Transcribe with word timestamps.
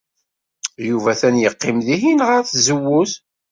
Yuba 0.87 1.09
atan 1.17 1.35
yeqqim 1.39 1.77
dihin, 1.87 2.19
ɣer 2.27 2.41
tzewwut. 2.43 3.11